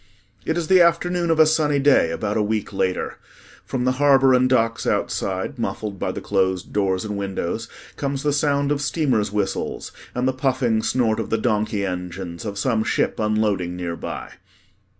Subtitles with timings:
[0.45, 3.19] It is afternoon of a sunny day about a week later.
[3.63, 8.33] From the harbor and docks outside, muffled by the closed door and windows, comes the
[8.33, 13.19] sound of steamers' whistles and the puffing snort of the donkey engines of some ship
[13.19, 14.31] unloading nearby.